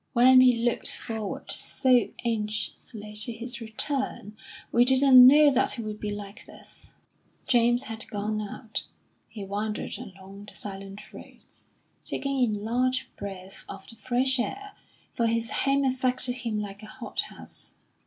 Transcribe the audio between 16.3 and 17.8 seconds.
him like a hot house.